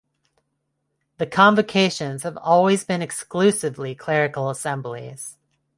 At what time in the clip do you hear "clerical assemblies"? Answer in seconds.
3.93-5.37